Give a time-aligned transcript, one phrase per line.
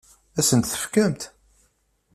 [0.37, 1.21] Ad asen-ten-tefkemt?